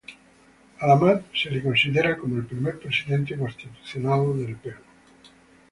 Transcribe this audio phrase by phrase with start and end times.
[0.79, 4.79] A La Mar se le considera como el primer presidente constitucional del Perú.